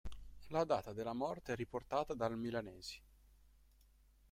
[0.47, 2.99] La data della morte è riportata dal Milanesi.